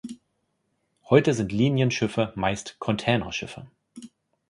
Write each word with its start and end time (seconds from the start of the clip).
Heute 1.11 1.35
sind 1.35 1.51
Linienschiffe 1.51 2.33
meist 2.35 2.79
Containerschiffe. 2.79 3.67